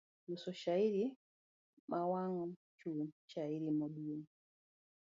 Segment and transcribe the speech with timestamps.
[0.27, 1.03] Loso shairi,
[1.89, 2.43] mawang'o
[2.79, 4.27] chuny, shairi maduong'.